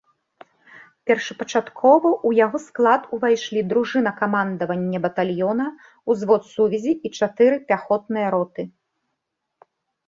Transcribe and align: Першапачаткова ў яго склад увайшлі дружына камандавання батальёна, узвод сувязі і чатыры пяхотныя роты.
Першапачаткова 1.09 2.09
ў 2.27 2.29
яго 2.45 2.57
склад 2.67 3.01
увайшлі 3.17 3.59
дружына 3.75 4.11
камандавання 4.23 4.97
батальёна, 5.05 5.65
узвод 6.15 6.41
сувязі 6.57 6.93
і 7.05 7.17
чатыры 7.17 7.55
пяхотныя 7.71 8.27
роты. 8.39 8.63